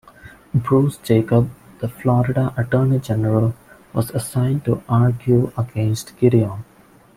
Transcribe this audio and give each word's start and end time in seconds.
Bruce 0.55 0.97
Jacob, 0.97 1.51
the 1.77 1.87
Florida 1.87 2.51
Attorney 2.57 2.97
General, 2.97 3.53
was 3.93 4.09
assigned 4.09 4.65
to 4.65 4.81
argue 4.89 5.51
against 5.55 6.17
Gideon. 6.17 6.65